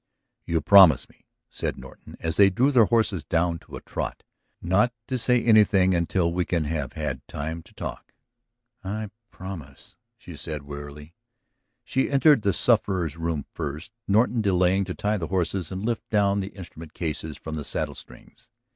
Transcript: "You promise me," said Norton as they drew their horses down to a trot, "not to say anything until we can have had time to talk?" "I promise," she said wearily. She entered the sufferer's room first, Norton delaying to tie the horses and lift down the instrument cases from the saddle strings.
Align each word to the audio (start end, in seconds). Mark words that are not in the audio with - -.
"You 0.47 0.61
promise 0.61 1.07
me," 1.09 1.27
said 1.51 1.77
Norton 1.77 2.17
as 2.19 2.35
they 2.35 2.49
drew 2.49 2.71
their 2.71 2.85
horses 2.85 3.23
down 3.23 3.59
to 3.59 3.75
a 3.75 3.81
trot, 3.81 4.23
"not 4.59 4.91
to 5.05 5.15
say 5.15 5.43
anything 5.43 5.93
until 5.93 6.33
we 6.33 6.43
can 6.43 6.63
have 6.63 6.93
had 6.93 7.21
time 7.27 7.61
to 7.61 7.71
talk?" 7.75 8.11
"I 8.83 9.11
promise," 9.29 9.95
she 10.17 10.35
said 10.35 10.63
wearily. 10.63 11.13
She 11.83 12.09
entered 12.09 12.41
the 12.41 12.51
sufferer's 12.51 13.15
room 13.15 13.45
first, 13.53 13.91
Norton 14.07 14.41
delaying 14.41 14.85
to 14.85 14.95
tie 14.95 15.17
the 15.17 15.27
horses 15.27 15.71
and 15.71 15.85
lift 15.85 16.09
down 16.09 16.39
the 16.39 16.47
instrument 16.55 16.95
cases 16.95 17.37
from 17.37 17.53
the 17.53 17.63
saddle 17.63 17.93
strings. 17.93 18.49